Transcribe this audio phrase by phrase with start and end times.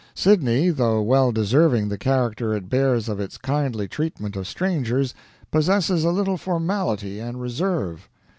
[0.15, 5.13] Sydney, though well deserving the character it bears of its kindly treatment of strangers,
[5.51, 8.09] possesses a little formality and reserve.